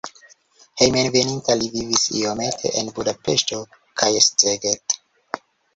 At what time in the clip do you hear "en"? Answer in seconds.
2.81-2.91